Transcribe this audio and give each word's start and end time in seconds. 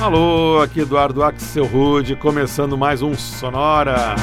Alô, 0.00 0.62
aqui 0.62 0.80
Eduardo 0.80 1.22
Axel 1.22 1.66
Rude, 1.66 2.16
começando 2.16 2.76
mais 2.76 3.02
um 3.02 3.14
Sonora. 3.14 4.14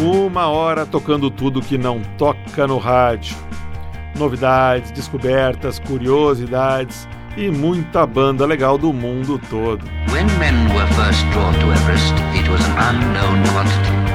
Uma 0.00 0.46
hora 0.46 0.86
tocando 0.86 1.28
tudo 1.32 1.60
que 1.60 1.76
não 1.76 2.00
toca 2.16 2.68
no 2.68 2.78
rádio. 2.78 3.36
Novidades, 4.16 4.92
descobertas, 4.92 5.80
curiosidades 5.80 7.08
e 7.36 7.50
muita 7.50 8.06
banda 8.06 8.46
legal 8.46 8.78
do 8.78 8.92
mundo 8.92 9.40
todo. 9.50 9.84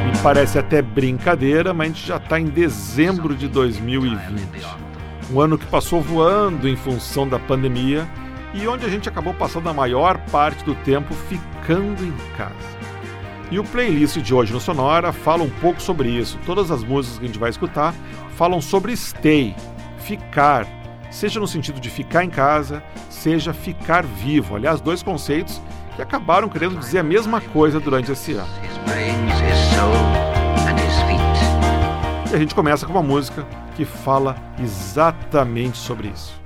E 0.07 0.17
parece 0.23 0.57
até 0.57 0.81
brincadeira, 0.81 1.73
mas 1.73 1.87
a 1.87 1.89
gente 1.89 2.07
já 2.07 2.15
está 2.15 2.39
em 2.39 2.45
dezembro 2.45 3.35
de 3.35 3.49
2020 3.49 4.88
um 5.31 5.39
ano 5.39 5.57
que 5.57 5.65
passou 5.67 6.01
voando 6.01 6.67
em 6.67 6.75
função 6.75 7.27
da 7.27 7.37
pandemia 7.37 8.07
e 8.53 8.67
onde 8.67 8.85
a 8.85 8.89
gente 8.89 9.07
acabou 9.07 9.33
passando 9.33 9.69
a 9.69 9.73
maior 9.73 10.17
parte 10.31 10.63
do 10.63 10.73
tempo 10.75 11.13
ficando 11.13 12.03
em 12.03 12.13
casa. 12.35 12.55
E 13.51 13.59
o 13.59 13.63
playlist 13.63 14.17
de 14.17 14.33
hoje 14.33 14.53
no 14.53 14.59
Sonora 14.59 15.11
fala 15.11 15.43
um 15.43 15.49
pouco 15.49 15.81
sobre 15.81 16.09
isso. 16.09 16.37
Todas 16.45 16.71
as 16.71 16.83
músicas 16.83 17.19
que 17.19 17.25
a 17.25 17.27
gente 17.27 17.39
vai 17.39 17.49
escutar 17.49 17.93
falam 18.35 18.61
sobre 18.61 18.95
stay, 18.95 19.55
ficar, 19.99 20.67
seja 21.11 21.39
no 21.39 21.47
sentido 21.47 21.79
de 21.79 21.89
ficar 21.89 22.23
em 22.23 22.29
casa, 22.29 22.83
seja 23.09 23.53
ficar 23.53 24.03
vivo. 24.03 24.55
Aliás, 24.55 24.81
dois 24.81 25.03
conceitos 25.03 25.61
que 25.95 26.01
acabaram 26.01 26.47
querendo 26.47 26.77
dizer 26.77 26.99
a 26.99 27.03
mesma 27.03 27.41
coisa 27.41 27.79
durante 27.79 28.11
esse 28.11 28.33
ano. 28.33 28.49
E 32.31 32.35
a 32.35 32.37
gente 32.37 32.53
começa 32.53 32.85
com 32.85 32.91
uma 32.91 33.03
música 33.03 33.45
que 33.79 33.85
fala 33.85 34.35
exatamente 34.59 35.77
sobre 35.77 36.09
isso. 36.09 36.37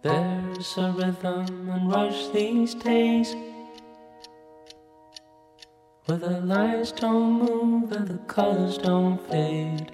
There's 0.00 0.78
a 0.78 0.90
rhythm 0.92 1.68
and 1.68 1.92
rush 1.92 2.28
these 2.28 2.74
days 2.76 3.36
Where 6.06 6.18
the 6.18 6.40
lights 6.40 6.92
don't 6.92 7.42
move 7.44 7.92
and 7.92 8.08
the 8.08 8.18
colors 8.26 8.78
don't 8.78 9.18
fade 9.28 9.92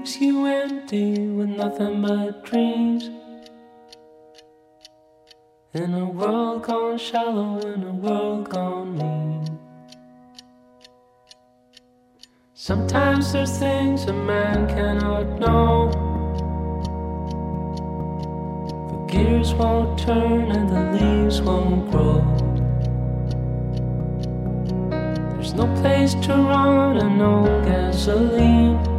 leaves 0.00 0.18
you 0.18 0.46
empty 0.46 1.28
with 1.28 1.48
nothing 1.48 2.00
but 2.00 2.42
dreams. 2.42 3.10
In 5.74 5.92
a 5.92 6.06
world 6.06 6.62
gone 6.62 6.96
shallow, 6.96 7.58
in 7.58 7.82
a 7.82 7.92
world 7.92 8.48
gone 8.48 8.96
mean. 8.96 9.58
Sometimes 12.54 13.32
there's 13.32 13.58
things 13.58 14.04
a 14.04 14.14
man 14.14 14.66
cannot 14.68 15.38
know. 15.38 15.90
The 18.90 19.12
gears 19.12 19.52
won't 19.52 19.98
turn 19.98 20.50
and 20.50 20.68
the 20.70 20.98
leaves 20.98 21.42
won't 21.42 21.90
grow. 21.90 22.24
There's 25.34 25.52
no 25.52 25.66
place 25.82 26.14
to 26.26 26.32
run 26.32 26.96
and 26.96 27.18
no 27.18 27.44
gasoline. 27.66 28.89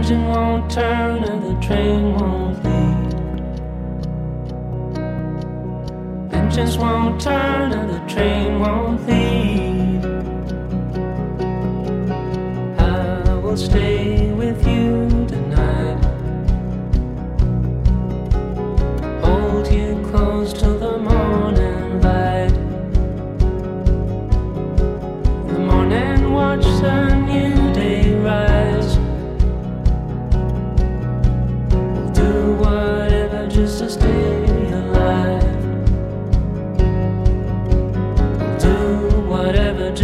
Engine 0.00 0.26
won't 0.28 0.70
turn 0.70 1.22
and 1.24 1.42
the 1.44 1.60
train 1.66 2.14
won't 2.14 2.56
leave. 2.64 3.14
Engines 6.32 6.78
won't 6.78 7.20
turn 7.20 7.72
and 7.72 7.90
the 7.90 8.00
train 8.10 8.58
won't 8.60 9.06
leave. 9.06 10.02
I 12.78 13.34
will 13.42 13.58
stay 13.58 14.32
with 14.32 14.66
you 14.66 15.06
tonight. 15.28 16.02
Hold 19.22 19.70
you 19.70 20.00
close 20.10 20.49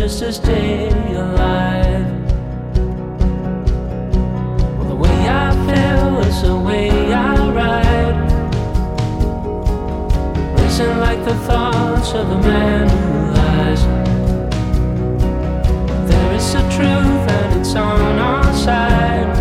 just 0.06 0.20
to 0.20 0.32
stay 0.32 0.88
alive. 1.16 2.06
Well, 4.78 4.88
the 4.88 4.94
way 4.94 5.18
I 5.28 5.50
feel 5.66 6.20
is 6.20 6.42
the 6.42 6.56
way 6.56 7.12
I 7.12 7.34
ride. 7.50 8.18
Listen 10.58 11.00
like 11.00 11.24
the 11.24 11.34
thoughts 11.48 12.12
of 12.14 12.30
a 12.30 12.40
man 12.40 12.88
who 12.88 13.34
lies. 13.34 13.82
There 16.08 16.32
is 16.34 16.54
a 16.54 16.62
truth 16.76 17.24
and 17.38 17.60
it's 17.60 17.74
on 17.74 18.18
our 18.30 18.54
side. 18.54 19.34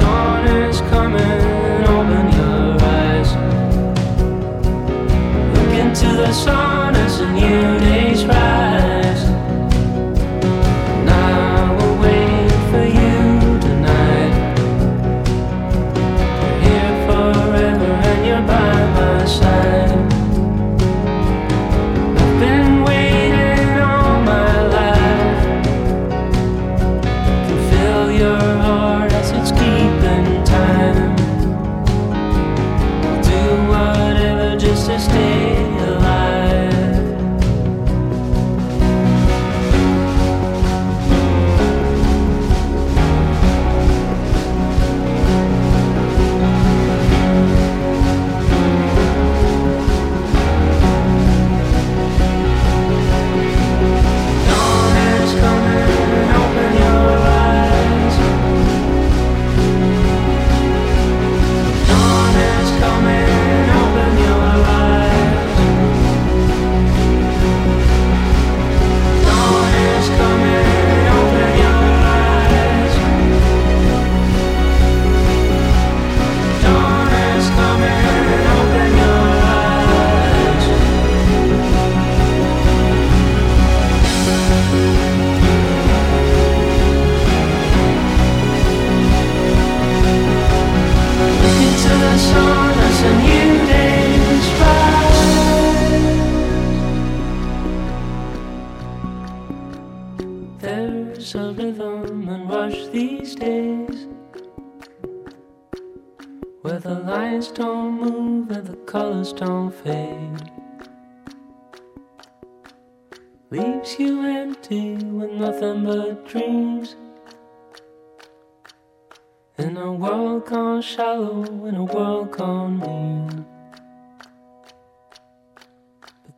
Dawn 0.00 0.46
is 0.48 0.80
coming 0.90 1.42
open 1.94 2.26
your 2.38 2.74
eyes. 2.98 3.30
Look 5.54 5.74
into 5.84 6.08
the 6.16 6.32
sun 6.32 6.96
as 6.96 7.20
a 7.20 7.30
new 7.30 7.78
day's 7.78 7.91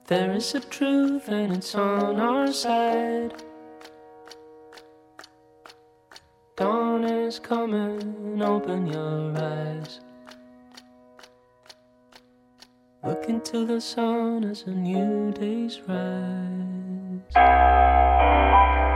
There 0.07 0.33
is 0.33 0.55
a 0.55 0.61
truth 0.61 1.29
and 1.29 1.57
it's 1.57 1.75
on 1.75 2.21
our 2.21 2.53
side. 2.53 3.33
Dawn 6.57 7.05
is 7.05 7.39
coming, 7.39 8.43
open 8.43 8.87
your 8.87 9.33
eyes. 9.43 10.01
Look 13.03 13.25
into 13.31 13.65
the 13.65 13.81
sun 13.81 14.45
as 14.45 14.65
a 14.65 14.73
new 14.73 15.33
day's 15.33 15.81
rise. 15.89 17.33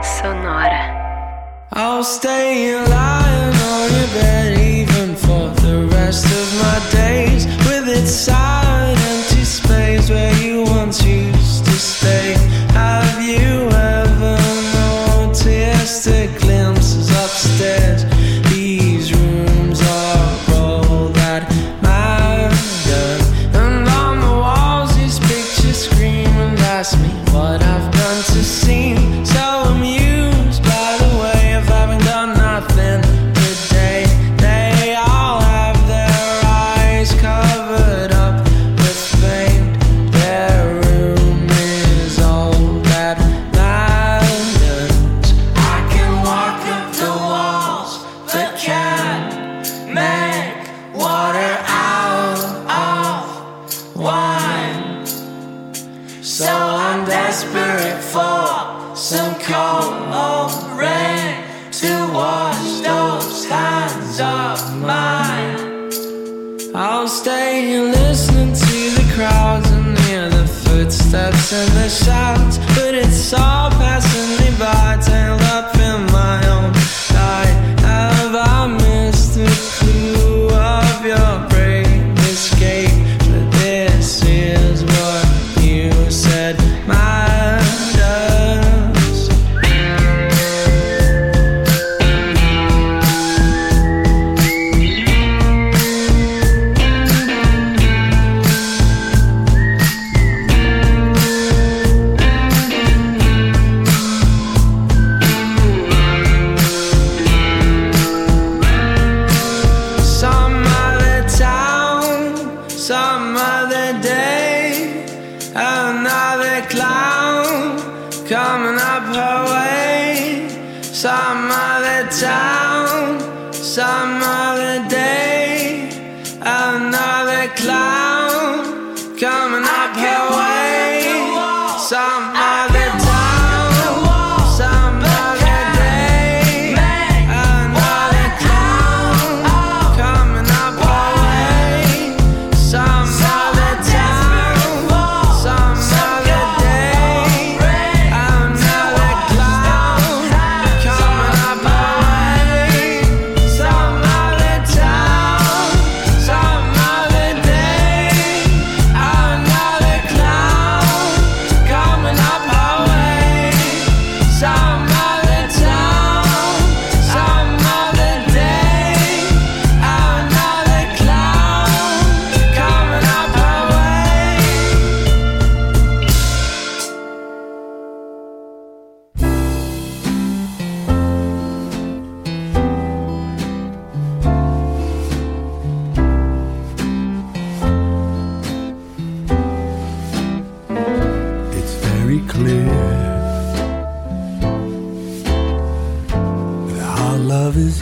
Sonora. 0.05 0.85
I'll 1.71 2.03
stay 2.03 2.75
in 2.75 2.87
line 2.87 3.55
on 3.55 3.91
your 3.97 4.07
bed 4.13 4.59
even 4.59 5.15
for 5.15 5.49
the 5.65 5.89
rest 5.91 6.25
of 6.25 6.47
my 6.61 6.87
days 6.91 7.47
with 7.65 7.87
its 7.87 8.11
side 8.11 8.97
empty 8.97 9.43
space 9.43 10.09
where 10.11 10.35
you 10.35 10.48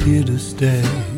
here 0.07 0.23
to 0.23 0.39
stay. 0.39 1.16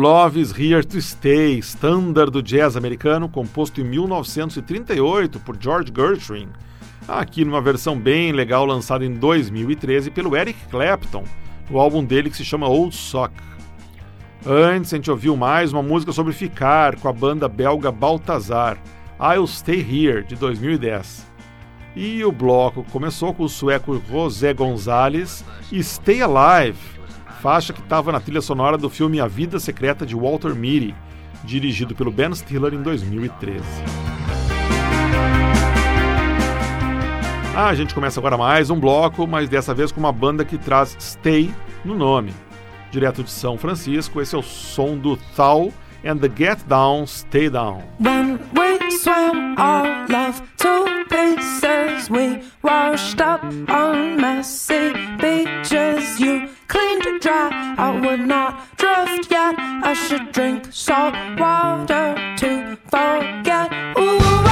Love 0.00 0.40
is 0.40 0.50
Here 0.50 0.82
to 0.82 0.98
Stay, 0.98 1.58
standard 1.58 2.30
do 2.30 2.42
jazz 2.42 2.74
americano, 2.74 3.28
composto 3.28 3.82
em 3.82 3.84
1938 3.84 5.38
por 5.40 5.58
George 5.60 5.92
Gershwin, 5.94 6.48
aqui 7.06 7.44
numa 7.44 7.60
versão 7.60 8.00
bem 8.00 8.32
legal 8.32 8.64
lançada 8.64 9.04
em 9.04 9.12
2013 9.12 10.10
pelo 10.10 10.34
Eric 10.34 10.58
Clapton, 10.70 11.22
no 11.68 11.78
álbum 11.78 12.02
dele 12.02 12.30
que 12.30 12.36
se 12.38 12.46
chama 12.46 12.66
Old 12.66 12.96
Sock. 12.96 13.34
Antes 14.46 14.94
a 14.94 14.96
gente 14.96 15.10
ouviu 15.10 15.36
mais 15.36 15.70
uma 15.70 15.82
música 15.82 16.12
sobre 16.12 16.32
ficar 16.32 16.96
com 16.96 17.06
a 17.06 17.12
banda 17.12 17.46
belga 17.46 17.92
Baltazar, 17.92 18.78
I'll 19.20 19.46
Stay 19.46 19.80
Here, 19.80 20.24
de 20.24 20.34
2010. 20.34 21.26
E 21.94 22.24
o 22.24 22.32
bloco 22.32 22.86
começou 22.90 23.34
com 23.34 23.42
o 23.42 23.50
sueco 23.50 24.00
José 24.10 24.54
Gonzalez 24.54 25.44
Stay 25.70 26.22
Alive, 26.22 26.99
faixa 27.40 27.72
que 27.72 27.80
estava 27.80 28.12
na 28.12 28.20
trilha 28.20 28.42
sonora 28.42 28.76
do 28.76 28.90
filme 28.90 29.18
A 29.18 29.26
Vida 29.26 29.58
Secreta 29.58 30.04
de 30.04 30.14
Walter 30.14 30.54
Mitty, 30.54 30.94
dirigido 31.42 31.94
pelo 31.94 32.10
Ben 32.10 32.34
Stiller 32.34 32.74
em 32.74 32.82
2013. 32.82 33.64
Ah, 37.56 37.68
a 37.68 37.74
gente 37.74 37.94
começa 37.94 38.20
agora 38.20 38.36
mais 38.36 38.68
um 38.68 38.78
bloco, 38.78 39.26
mas 39.26 39.48
dessa 39.48 39.72
vez 39.72 39.90
com 39.90 40.00
uma 40.00 40.12
banda 40.12 40.44
que 40.44 40.58
traz 40.58 40.94
Stay 41.00 41.50
no 41.82 41.94
nome. 41.94 42.34
Direto 42.90 43.24
de 43.24 43.30
São 43.30 43.56
Francisco, 43.56 44.20
esse 44.20 44.34
é 44.34 44.38
o 44.38 44.42
som 44.42 44.98
do 44.98 45.16
Thal 45.34 45.72
and 46.04 46.20
the 46.20 46.28
Get 46.28 46.68
Down, 46.68 47.06
Stay 47.06 47.48
Down. 47.48 47.82
When 47.98 48.38
we 48.52 48.90
swam 48.98 49.58
our 49.58 50.08
love 50.08 50.42
to 50.58 51.04
pieces, 51.08 52.10
we 52.10 52.42
washed 52.62 53.20
up 53.20 53.42
on 53.44 54.16
messy 54.20 54.92
beaches. 55.18 56.20
You 56.20 56.48
cleaned 56.68 57.20
dry, 57.20 57.74
I 57.78 57.90
would 58.00 58.20
not 58.20 58.76
drift 58.76 59.30
yet. 59.30 59.54
I 59.58 59.94
should 59.94 60.32
drink 60.32 60.66
salt 60.70 61.14
water 61.38 62.14
to 62.38 62.76
forget. 62.90 63.72
Ooh, 63.98 64.49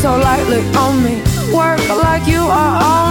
so 0.00 0.16
lightly 0.16 0.62
on 0.76 1.02
me. 1.02 1.16
Work 1.52 1.80
like 1.88 2.26
you 2.28 2.42
are 2.42 2.82
on 2.82 3.07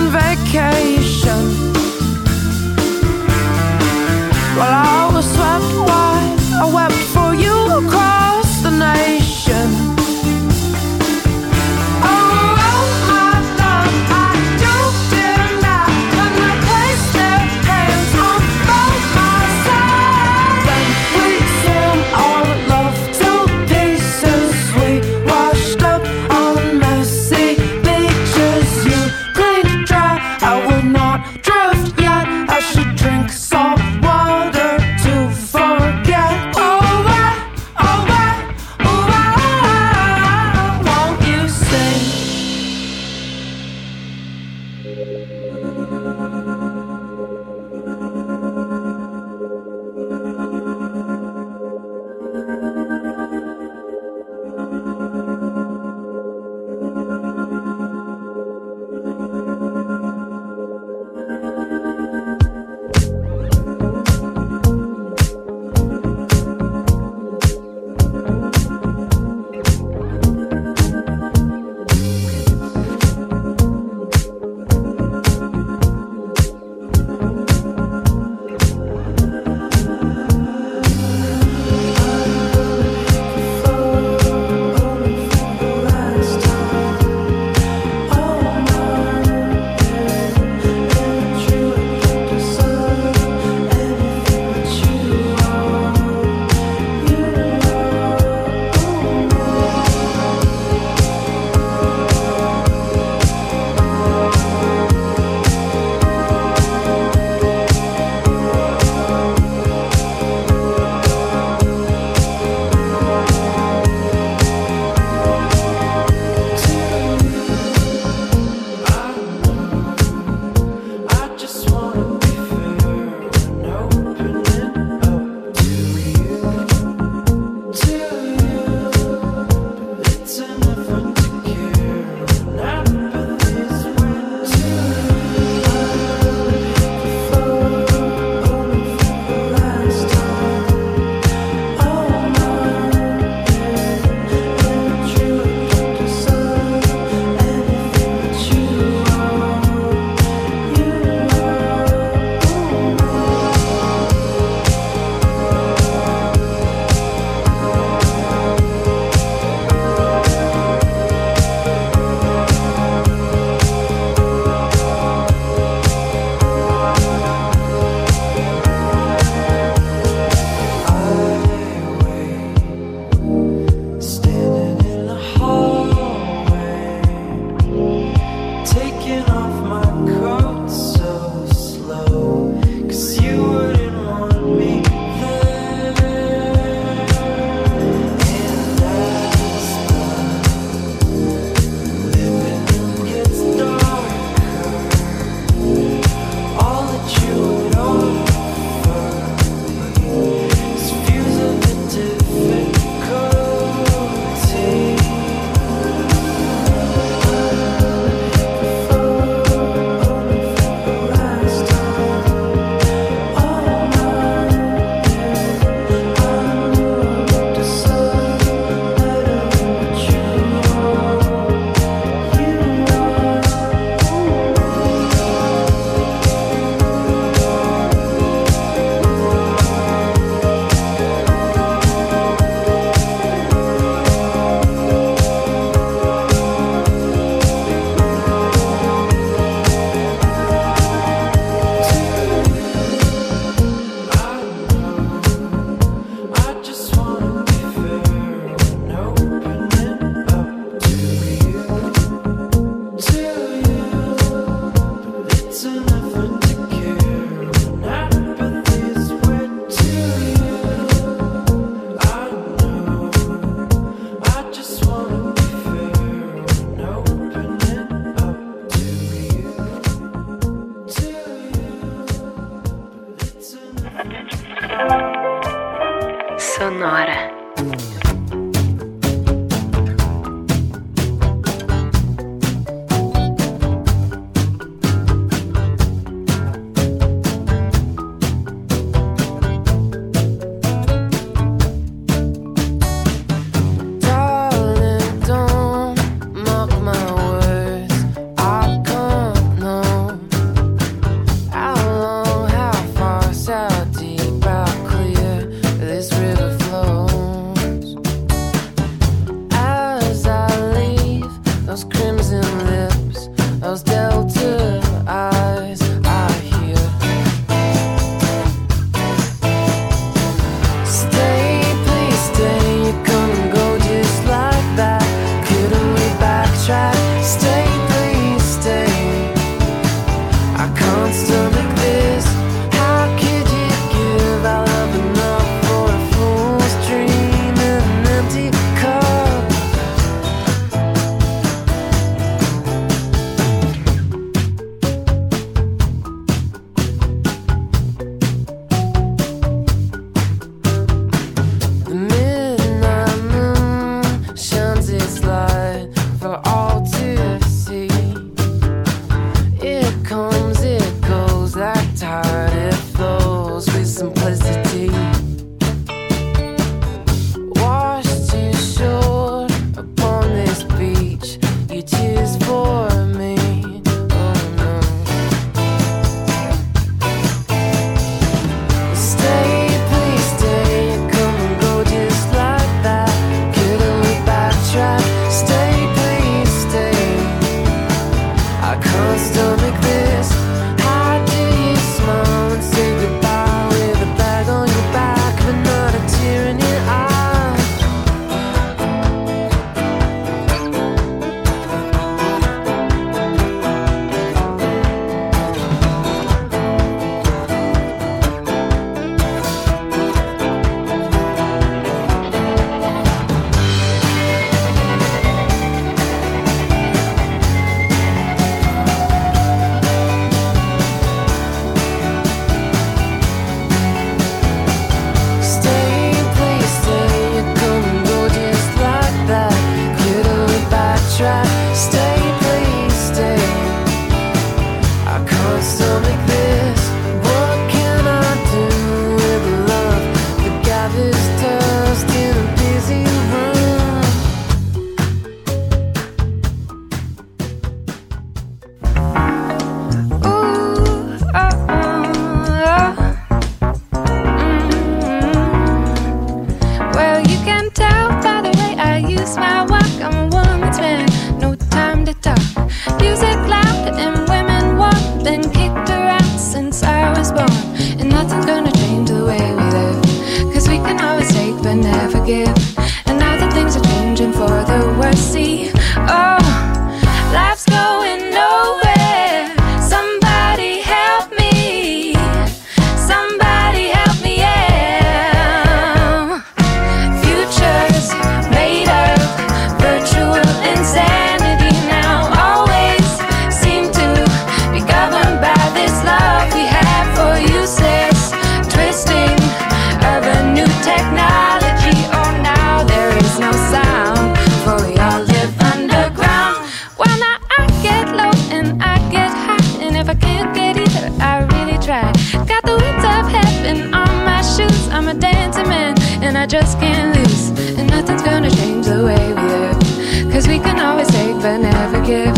in 513.67 513.91
my 513.91 514.41
shoes. 514.41 514.87
I'm 514.89 515.07
a 515.09 515.13
dancing 515.13 515.67
man, 515.67 515.93
and 516.23 516.37
I 516.37 516.45
just 516.45 516.79
can't 516.79 517.15
lose. 517.17 517.49
And 517.77 517.89
nothing's 517.89 518.23
gonna 518.23 518.49
change 518.49 518.85
the 518.85 519.03
way 519.03 519.23
we 519.37 519.45
live. 519.55 520.31
Cause 520.31 520.47
we 520.47 520.59
can 520.59 520.79
always 520.79 521.07
take 521.07 521.35
but 521.41 521.57
never 521.57 521.99
give. 522.05 522.35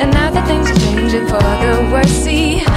And 0.00 0.10
now 0.12 0.30
that 0.30 0.46
things 0.46 0.70
are 0.70 0.80
changing 0.86 1.26
for 1.26 1.44
the 1.62 1.88
worse, 1.92 2.16
see. 2.24 2.69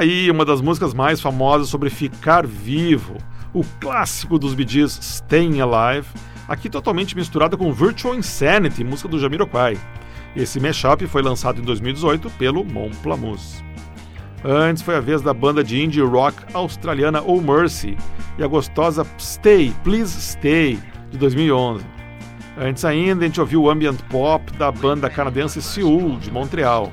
aí 0.00 0.30
uma 0.30 0.46
das 0.46 0.62
músicas 0.62 0.94
mais 0.94 1.20
famosas 1.20 1.68
sobre 1.68 1.90
ficar 1.90 2.46
vivo, 2.46 3.18
o 3.52 3.62
clássico 3.78 4.38
dos 4.38 4.54
BDs 4.54 4.98
Staying 4.98 5.60
Alive, 5.60 6.08
aqui 6.48 6.70
totalmente 6.70 7.14
misturada 7.14 7.54
com 7.54 7.70
Virtual 7.70 8.14
Insanity, 8.14 8.82
música 8.82 9.08
do 9.08 9.18
Jamiroquai. 9.18 9.76
Esse 10.34 10.58
mashup 10.58 11.06
foi 11.06 11.20
lançado 11.20 11.60
em 11.60 11.64
2018 11.64 12.30
pelo 12.30 12.64
Monplamus. 12.64 13.62
Antes 14.42 14.82
foi 14.82 14.96
a 14.96 15.00
vez 15.00 15.20
da 15.20 15.34
banda 15.34 15.62
de 15.62 15.82
indie 15.82 16.00
rock 16.00 16.38
australiana 16.54 17.20
Oh 17.20 17.38
Mercy 17.38 17.94
e 18.38 18.42
a 18.42 18.46
gostosa 18.46 19.06
Stay, 19.18 19.70
Please 19.84 20.18
Stay, 20.18 20.78
de 21.10 21.18
2011. 21.18 21.84
Antes 22.58 22.86
ainda, 22.86 23.24
a 23.24 23.26
gente 23.26 23.40
ouviu 23.40 23.64
o 23.64 23.70
ambient 23.70 24.00
pop 24.08 24.50
da 24.54 24.72
banda 24.72 25.10
canadense 25.10 25.60
Seoul, 25.60 26.18
de 26.18 26.30
Montreal. 26.30 26.90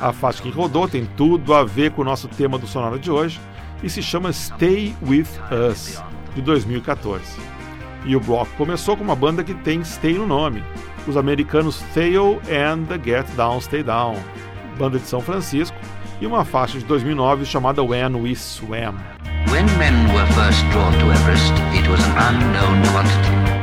A 0.00 0.12
faixa 0.12 0.42
que 0.42 0.50
rodou 0.50 0.88
tem 0.88 1.04
tudo 1.04 1.52
a 1.52 1.62
ver 1.62 1.90
com 1.90 2.00
o 2.00 2.04
nosso 2.04 2.26
tema 2.26 2.58
do 2.58 2.66
sonoro 2.66 2.98
de 2.98 3.10
hoje 3.10 3.38
e 3.82 3.90
se 3.90 4.02
chama 4.02 4.32
Stay 4.32 4.94
With 5.06 5.28
Us, 5.70 6.02
de 6.34 6.40
2014. 6.40 7.22
E 8.06 8.16
o 8.16 8.20
bloco 8.20 8.50
começou 8.56 8.96
com 8.96 9.04
uma 9.04 9.14
banda 9.14 9.44
que 9.44 9.52
tem 9.52 9.84
Stay 9.84 10.14
no 10.14 10.26
nome, 10.26 10.64
os 11.06 11.18
americanos 11.18 11.82
Theo 11.92 12.40
and 12.48 12.84
the 12.84 12.98
Get 13.02 13.26
Down 13.36 13.60
Stay 13.60 13.82
Down, 13.82 14.16
banda 14.78 14.98
de 14.98 15.06
São 15.06 15.20
Francisco, 15.20 15.76
e 16.20 16.26
uma 16.26 16.44
faixa 16.44 16.78
de 16.78 16.84
2009 16.84 17.46
chamada 17.46 17.82
When 17.82 18.14
We 18.16 18.34
Swam. 18.34 18.94
Everest. 21.10 21.52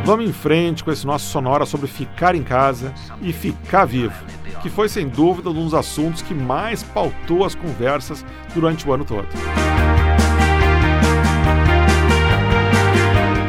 Vamos 0.03 0.25
em 0.25 0.33
frente 0.33 0.83
com 0.83 0.91
esse 0.91 1.05
nosso 1.05 1.27
sonora 1.27 1.65
sobre 1.65 1.87
ficar 1.87 2.33
em 2.33 2.43
casa 2.43 2.93
e 3.21 3.31
ficar 3.31 3.85
vivo, 3.85 4.15
que 4.61 4.69
foi 4.69 4.89
sem 4.89 5.07
dúvida 5.07 5.49
um 5.49 5.53
dos 5.53 5.73
assuntos 5.73 6.21
que 6.21 6.33
mais 6.33 6.81
pautou 6.81 7.45
as 7.45 7.53
conversas 7.53 8.25
durante 8.53 8.87
o 8.87 8.93
ano 8.93 9.05
todo. 9.05 9.27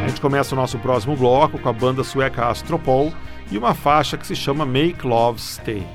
A 0.03 0.07
gente 0.07 0.21
começa 0.21 0.53
o 0.53 0.57
nosso 0.57 0.77
próximo 0.79 1.15
bloco 1.15 1.57
com 1.57 1.69
a 1.69 1.73
banda 1.73 2.03
sueca 2.03 2.47
Astropol 2.47 3.13
e 3.51 3.57
uma 3.57 3.73
faixa 3.73 4.17
que 4.17 4.27
se 4.27 4.35
chama 4.35 4.65
Make 4.65 5.05
Love 5.05 5.39
Stay. 5.39 5.85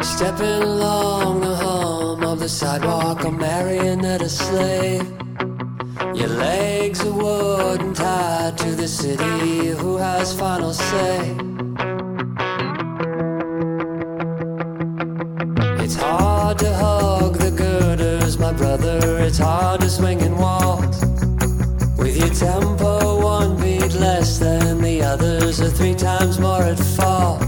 Stepping 0.00 0.62
along 0.62 1.40
the 1.40 1.54
hum 1.56 2.22
of 2.22 2.38
the 2.38 2.48
sidewalk, 2.48 3.24
a 3.24 3.30
marionette 3.30 4.28
slave. 4.30 5.06
Your 6.14 6.28
legs 6.28 7.04
are 7.04 7.12
wood 7.12 7.80
and 7.80 7.94
tied 7.94 8.56
to 8.58 8.70
the 8.76 8.88
city. 8.88 9.68
Who 9.68 9.96
has 9.96 10.38
final 10.38 10.72
say? 10.72 11.36
It's 15.84 15.96
hard 15.96 16.58
to 16.58 16.74
hug 16.74 17.34
the 17.34 17.50
girders, 17.50 18.38
my 18.38 18.52
brother. 18.52 19.18
It's 19.18 19.38
hard 19.38 19.80
to 19.80 19.90
swing 19.90 20.20
and 20.22 20.38
waltz. 20.38 21.00
With 21.96 22.16
your 22.16 22.30
tempo 22.30 23.20
one 23.20 23.56
beat 23.56 23.94
less 23.94 24.38
than 24.38 24.80
the 24.80 25.02
others, 25.02 25.60
or 25.60 25.70
three 25.70 25.94
times 25.94 26.38
more 26.38 26.62
at 26.62 26.78
fault. 26.78 27.47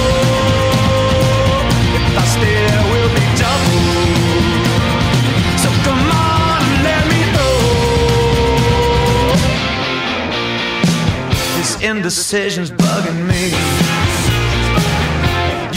Indecision's 11.83 12.71
bugging 12.71 13.27
me. 13.27 13.49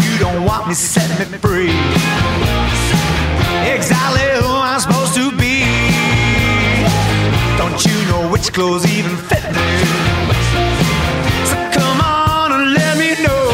You 0.04 0.18
don't 0.18 0.44
want 0.44 0.68
me, 0.68 0.74
set 0.74 1.30
me 1.30 1.38
free. 1.38 1.70
Exactly 3.74 4.22
who 4.42 4.52
I'm 4.52 4.80
supposed 4.80 5.14
to 5.14 5.30
be. 5.36 5.64
Don't 7.56 7.84
you 7.86 7.96
know 8.10 8.28
which 8.30 8.52
clothes 8.52 8.86
even 8.86 9.16
fit 9.16 9.44
me? 9.44 9.68
So 11.50 11.56
come 11.72 12.00
on 12.00 12.52
and 12.52 12.74
let 12.74 12.98
me 12.98 13.10
know. 13.24 13.44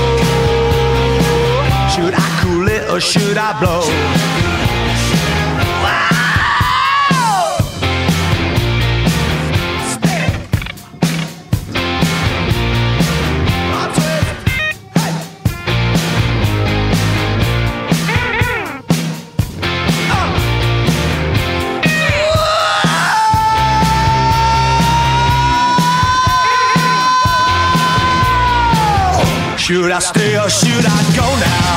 Should 1.94 2.14
I 2.14 2.40
cool 2.42 2.68
it 2.68 2.90
or 2.90 3.01
should 3.01 3.36
I 3.36 3.59
blow? 3.61 4.29
I 29.93 29.99
stay 29.99 30.36
or 30.38 30.49
should 30.49 30.86
I 30.86 31.03
go 31.16 31.26
now? 31.41 31.69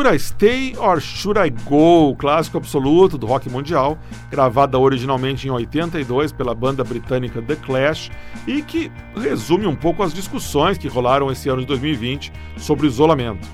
Should 0.00 0.14
I 0.14 0.18
Stay 0.18 0.76
or 0.78 0.98
Should 0.98 1.38
I 1.38 1.50
Go, 1.68 2.16
clássico 2.16 2.56
absoluto 2.56 3.18
do 3.18 3.26
rock 3.26 3.50
mundial, 3.50 3.98
gravada 4.30 4.78
originalmente 4.78 5.46
em 5.46 5.50
82 5.50 6.32
pela 6.32 6.54
banda 6.54 6.82
britânica 6.82 7.42
The 7.42 7.56
Clash 7.56 8.10
e 8.46 8.62
que 8.62 8.90
resume 9.14 9.66
um 9.66 9.76
pouco 9.76 10.02
as 10.02 10.14
discussões 10.14 10.78
que 10.78 10.88
rolaram 10.88 11.30
esse 11.30 11.50
ano 11.50 11.60
de 11.60 11.66
2020 11.66 12.32
sobre 12.56 12.86
o 12.86 12.88
isolamento. 12.88 13.46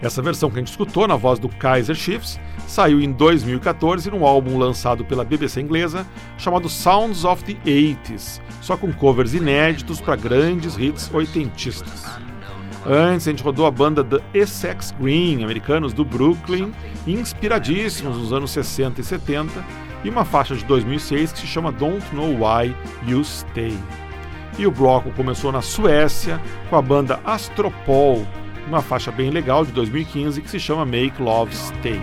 Essa 0.00 0.22
versão 0.22 0.48
que 0.48 0.58
a 0.58 0.60
gente 0.60 0.70
escutou 0.70 1.08
na 1.08 1.16
voz 1.16 1.40
do 1.40 1.48
Kaiser 1.48 1.96
Chiefs 1.96 2.38
saiu 2.68 3.00
em 3.00 3.10
2014 3.10 4.08
num 4.12 4.24
álbum 4.24 4.56
lançado 4.56 5.04
pela 5.04 5.24
BBC 5.24 5.60
inglesa 5.60 6.06
chamado 6.38 6.68
Sounds 6.68 7.24
of 7.24 7.42
the 7.42 7.54
80s, 7.68 8.40
só 8.60 8.76
com 8.76 8.92
covers 8.92 9.34
inéditos 9.34 10.00
para 10.00 10.14
grandes 10.14 10.78
hits 10.78 11.12
oitentistas. 11.12 12.23
Antes, 12.86 13.26
a 13.26 13.30
gente 13.30 13.42
rodou 13.42 13.64
a 13.64 13.70
banda 13.70 14.04
The 14.04 14.20
Essex 14.34 14.94
Green, 15.00 15.42
americanos 15.42 15.94
do 15.94 16.04
Brooklyn, 16.04 16.70
inspiradíssimos 17.06 18.18
nos 18.18 18.30
anos 18.30 18.50
60 18.50 19.00
e 19.00 19.04
70, 19.04 19.64
e 20.04 20.10
uma 20.10 20.24
faixa 20.24 20.54
de 20.54 20.64
2006 20.66 21.32
que 21.32 21.38
se 21.38 21.46
chama 21.46 21.72
Don't 21.72 22.04
Know 22.14 22.28
Why 22.28 22.76
You 23.06 23.24
Stay. 23.24 23.74
E 24.58 24.66
o 24.66 24.70
bloco 24.70 25.10
começou 25.12 25.50
na 25.50 25.62
Suécia 25.62 26.38
com 26.68 26.76
a 26.76 26.82
banda 26.82 27.18
Astropol, 27.24 28.26
uma 28.68 28.82
faixa 28.82 29.10
bem 29.10 29.30
legal 29.30 29.64
de 29.64 29.72
2015 29.72 30.42
que 30.42 30.50
se 30.50 30.60
chama 30.60 30.84
Make 30.84 31.22
Love 31.22 31.56
Stay. 31.56 32.00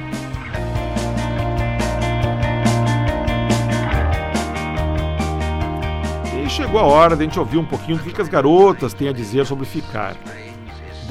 E 6.43 6.49
chegou 6.49 6.79
a 6.79 6.83
hora 6.85 7.15
de 7.15 7.21
a 7.21 7.25
gente 7.25 7.39
ouvir 7.39 7.59
um 7.59 7.65
pouquinho 7.65 7.99
do 7.99 8.03
que 8.03 8.19
as 8.19 8.27
garotas 8.27 8.95
têm 8.95 9.09
a 9.09 9.13
dizer 9.13 9.45
sobre 9.45 9.65
ficar. 9.65 10.15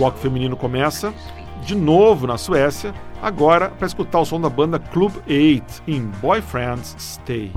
Bloco 0.00 0.16
feminino 0.16 0.56
começa 0.56 1.12
de 1.62 1.74
novo 1.74 2.26
na 2.26 2.38
Suécia, 2.38 2.94
agora 3.20 3.68
para 3.68 3.86
escutar 3.86 4.20
o 4.20 4.24
som 4.24 4.40
da 4.40 4.48
banda 4.48 4.78
Club 4.78 5.12
8 5.28 5.82
em 5.86 6.06
Boyfriends 6.22 6.96
Stay. 6.98 7.52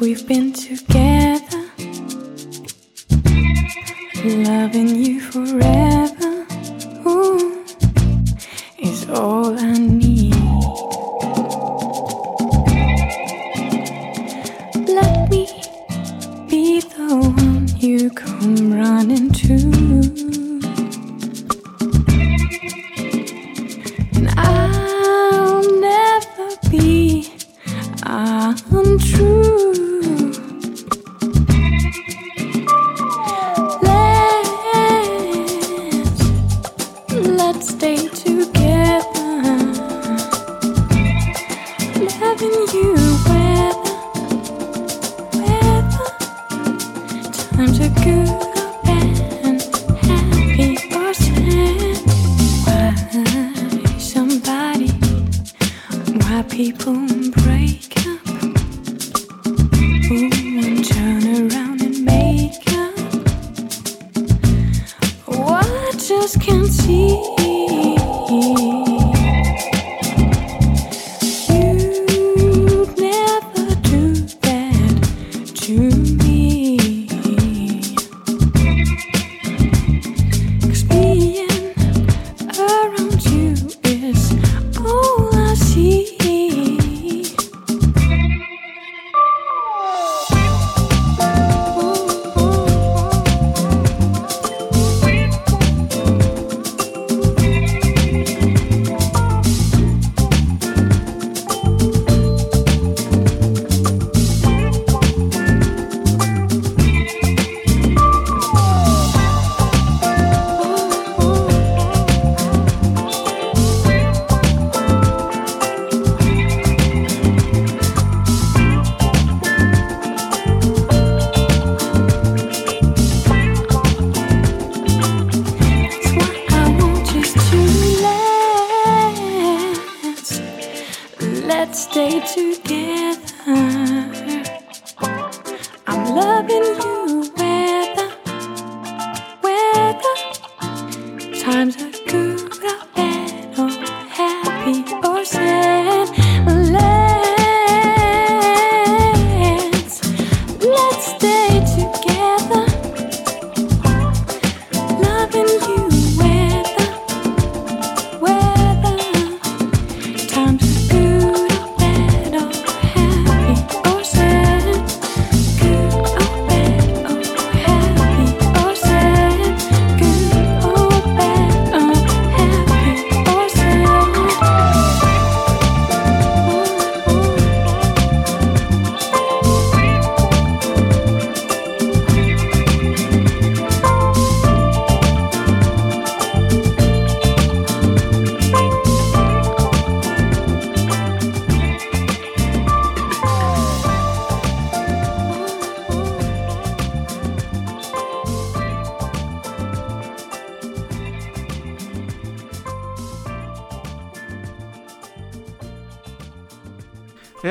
We've 0.00 0.26
been 0.26 0.50
together, 0.50 1.62
loving 4.24 4.96
you 4.96 5.20
forever, 5.20 6.46
ooh, 7.06 7.62
is 8.78 9.08
all 9.10 9.58
I 9.58 9.72
need. 9.72 10.34
Let 14.88 15.28
me 15.28 15.46
be 16.48 16.80
the 16.80 17.32
one 17.36 17.68
you 17.76 18.08
come 18.10 18.72
running 18.72 19.30
to. 19.30 19.89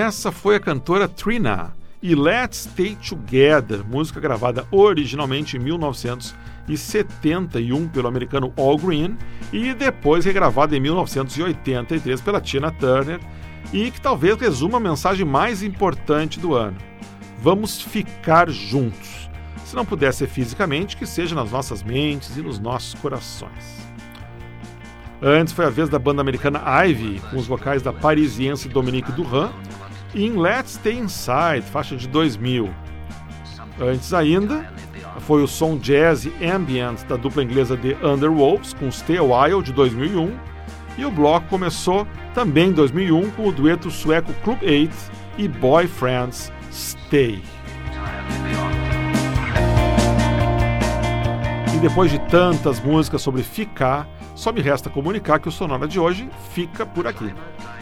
Essa 0.10 0.32
foi 0.32 0.55
a 0.55 0.60
cantora 0.60 1.07
Trina 1.07 1.72
e 2.01 2.16
Let's 2.16 2.62
Stay 2.62 2.95
Together, 2.95 3.86
música 3.86 4.20
gravada 4.20 4.66
originalmente 4.72 5.55
em 5.55 5.60
1971 5.60 7.88
pelo 7.89 8.07
americano 8.07 8.51
Al 8.57 8.76
Green 8.80 9.16
e 9.53 9.72
depois 9.76 10.26
regravada 10.26 10.76
em 10.76 10.80
1983 10.80 12.22
pela 12.22 12.41
Tina 12.41 12.72
Turner 12.72 13.20
e 13.72 13.91
que 13.91 14.01
talvez 14.01 14.36
resuma 14.38 14.78
a 14.78 14.82
mensagem 14.82 15.24
mais 15.24 15.62
importante 15.62 16.39
do 16.39 16.55
ano. 16.55 16.78
Vamos 17.39 17.80
ficar 17.80 18.49
juntos. 18.49 19.30
Se 19.64 19.76
não 19.76 19.86
puder 19.86 20.12
ser 20.12 20.28
fisicamente, 20.28 20.97
que 20.97 21.05
seja 21.05 21.36
nas 21.36 21.51
nossas 21.51 21.84
mentes 21.84 22.36
e 22.36 22.41
nos 22.41 22.57
nossos 22.57 22.95
corações. 22.95 23.78
Antes 25.22 25.53
foi 25.53 25.66
a 25.66 25.70
vez 25.70 25.88
da 25.88 25.99
banda 25.99 26.22
americana 26.22 26.64
Ivy, 26.84 27.22
com 27.30 27.38
os 27.38 27.45
vocais 27.45 27.84
da 27.84 27.93
parisiense 27.93 28.68
Dominique 28.70 29.12
Durand, 29.12 29.51
e 30.14 30.26
em 30.26 30.38
Let's 30.38 30.74
Stay 30.74 30.97
Inside, 30.97 31.62
faixa 31.72 31.95
de 31.95 32.07
2000. 32.07 32.70
Antes 33.80 34.14
ainda, 34.14 34.72
foi 35.22 35.41
o 35.41 35.47
som 35.47 35.78
jazz 35.78 36.28
ambient 36.41 37.03
da 37.07 37.16
dupla 37.16 37.43
inglesa 37.43 37.78
The 37.78 37.95
Underwolves, 38.05 38.74
com 38.74 38.91
Stay 38.91 39.18
a 39.18 39.24
While, 39.24 39.64
de 39.64 39.72
2001, 39.72 40.38
e 40.97 41.05
o 41.05 41.12
bloco 41.12 41.47
começou 41.47 42.05
também 42.34 42.70
em 42.70 42.74
2001 42.74 43.32
com 43.32 43.47
o 43.47 43.51
dueto 43.51 43.89
sueco 43.89 44.34
Club 44.43 44.62
8 44.62 44.95
e 45.38 45.47
Boyfriends 45.47 46.51
Stay. 46.72 47.41
E 51.74 51.78
depois 51.80 52.12
de 52.12 52.20
tantas 52.28 52.82
músicas 52.82 53.22
sobre 53.22 53.41
ficar, 53.43 54.07
Só 54.40 54.52
me 54.54 54.62
resta 54.62 54.90
comunicar 54.90 55.38
que 55.38 55.50
o 55.50 55.52
Sonora 55.52 55.86
de 55.86 56.00
hoje 56.00 56.30
fica 56.54 56.86
por 56.86 57.06
aqui. 57.06 57.34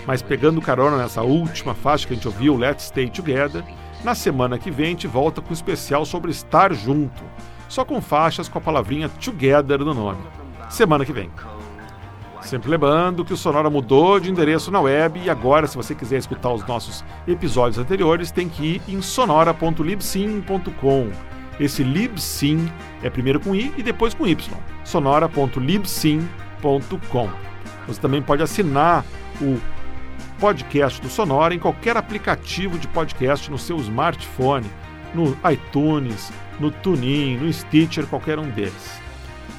Mas 0.07 0.23
pegando 0.23 0.59
carona 0.59 0.97
nessa 0.97 1.21
última 1.21 1.75
faixa 1.75 2.07
que 2.07 2.13
a 2.13 2.15
gente 2.15 2.27
ouviu, 2.27 2.57
Let's 2.57 2.85
Stay 2.85 3.11
Together, 3.11 3.63
na 4.03 4.15
semana 4.15 4.57
que 4.57 4.71
vem 4.71 4.87
a 4.87 4.89
gente 4.89 5.05
volta 5.05 5.39
com 5.39 5.51
um 5.51 5.53
especial 5.53 6.03
sobre 6.03 6.31
estar 6.31 6.73
junto, 6.73 7.21
só 7.69 7.85
com 7.85 8.01
faixas 8.01 8.49
com 8.49 8.57
a 8.57 8.61
palavrinha 8.61 9.07
Together 9.07 9.85
no 9.85 9.93
nome. 9.93 10.17
Semana 10.67 11.05
que 11.05 11.13
vem. 11.13 11.29
Sempre 12.41 12.71
lembrando 12.71 13.23
que 13.23 13.33
o 13.33 13.37
Sonora 13.37 13.69
mudou 13.69 14.19
de 14.19 14.31
endereço 14.31 14.71
na 14.71 14.81
web 14.81 15.21
e 15.23 15.29
agora, 15.29 15.67
se 15.67 15.77
você 15.77 15.93
quiser 15.93 16.17
escutar 16.17 16.51
os 16.51 16.65
nossos 16.65 17.05
episódios 17.27 17.77
anteriores, 17.77 18.31
tem 18.31 18.49
que 18.49 18.65
ir 18.65 18.81
em 18.87 18.99
sonora.libsim.com. 18.99 21.11
Esse 21.59 21.83
libsim 21.83 22.67
é 23.03 23.11
primeiro 23.11 23.39
com 23.39 23.53
i 23.53 23.71
e 23.77 23.83
depois 23.83 24.15
com 24.15 24.25
y. 24.25 24.35
sonora.libsim.com. 24.83 26.46
Você 27.87 28.01
também 28.01 28.21
pode 28.21 28.43
assinar 28.43 29.05
o 29.41 29.59
podcast 30.39 31.01
do 31.01 31.09
Sonora 31.09 31.53
em 31.53 31.59
qualquer 31.59 31.97
aplicativo 31.97 32.77
de 32.77 32.87
podcast 32.87 33.49
no 33.49 33.57
seu 33.57 33.77
smartphone, 33.77 34.69
no 35.13 35.37
iTunes, 35.51 36.31
no 36.59 36.69
TuneIn, 36.69 37.37
no 37.37 37.51
Stitcher, 37.51 38.05
qualquer 38.05 38.37
um 38.39 38.49
deles. 38.49 39.01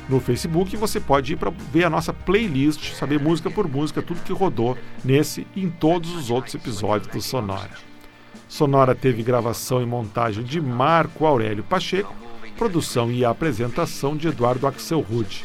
No 0.09 0.21
Facebook 0.21 0.75
você 0.77 0.99
pode 0.99 1.35
ir 1.35 1.37
para 1.37 1.51
ver 1.51 1.85
a 1.85 1.91
nossa 1.91 2.13
playlist, 2.13 2.95
saber 2.95 3.21
música 3.21 3.51
por 3.51 3.69
música, 3.69 4.01
tudo 4.01 4.23
que 4.23 4.33
rodou 4.33 4.77
nesse 5.05 5.47
e 5.55 5.63
em 5.63 5.69
todos 5.69 6.15
os 6.15 6.31
outros 6.31 6.55
episódios 6.55 7.13
do 7.13 7.21
Sonora. 7.21 7.73
Sonora 8.49 8.95
teve 8.95 9.23
gravação 9.23 9.83
e 9.83 9.87
montagem 9.87 10.43
de 10.43 10.61
Marco 10.61 11.27
Aurélio 11.27 11.63
Pacheco, 11.63 12.15
produção 12.57 13.11
e 13.11 13.25
apresentação 13.25 14.17
de 14.17 14.29
Eduardo 14.29 14.67
Axel 14.67 15.01
Rude. 15.01 15.45